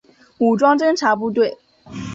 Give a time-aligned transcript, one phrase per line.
[0.39, 1.59] 武装侦察部队。